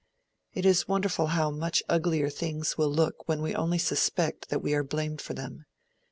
It 0.55 0.65
is 0.65 0.87
wonderful 0.87 1.27
how 1.27 1.51
much 1.51 1.83
uglier 1.87 2.31
things 2.31 2.75
will 2.75 2.89
look 2.89 3.29
when 3.29 3.39
we 3.39 3.53
only 3.53 3.77
suspect 3.77 4.49
that 4.49 4.63
we 4.63 4.73
are 4.73 4.83
blamed 4.83 5.21
for 5.21 5.35
them. 5.35 5.67